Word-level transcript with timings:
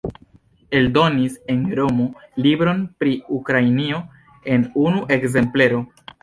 Eldonis 0.77 1.35
en 1.53 1.59
Romo 1.79 2.07
libron 2.45 2.81
pri 3.03 3.13
Ukrainio 3.37 4.01
en 4.57 4.67
unu 4.87 5.05
ekzemplero. 5.19 5.85